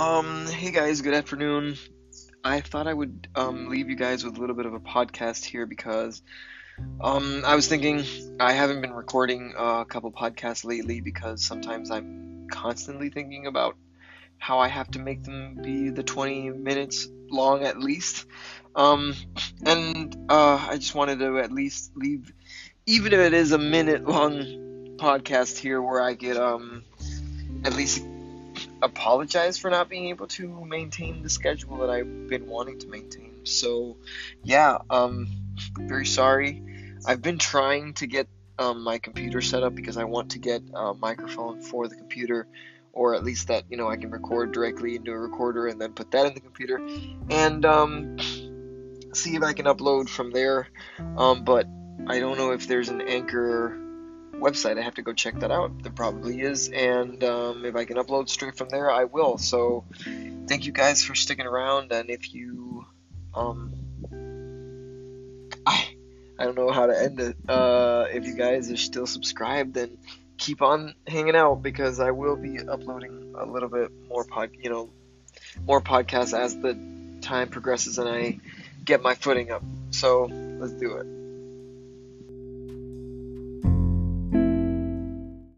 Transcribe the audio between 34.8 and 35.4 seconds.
um,